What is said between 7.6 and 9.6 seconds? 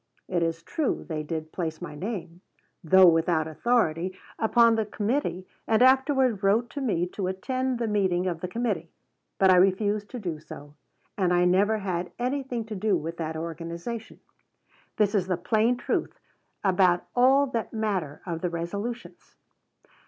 the meeting of the committee; but I